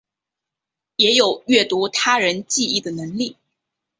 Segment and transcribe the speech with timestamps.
[0.95, 3.37] 也有阅读他人记忆的能力。